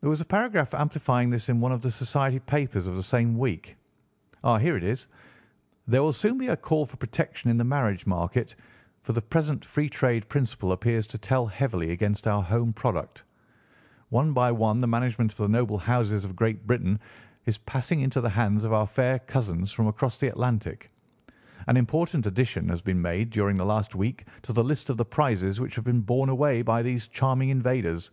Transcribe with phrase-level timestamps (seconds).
[0.00, 3.38] "There was a paragraph amplifying this in one of the society papers of the same
[3.38, 3.76] week.
[4.42, 5.06] Ah, here it is:
[5.86, 8.56] 'There will soon be a call for protection in the marriage market,
[9.04, 13.22] for the present free trade principle appears to tell heavily against our home product.
[14.08, 16.98] One by one the management of the noble houses of Great Britain
[17.46, 20.90] is passing into the hands of our fair cousins from across the Atlantic.
[21.68, 25.04] An important addition has been made during the last week to the list of the
[25.04, 28.10] prizes which have been borne away by these charming invaders.